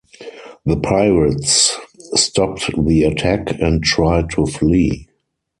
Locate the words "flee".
4.47-5.07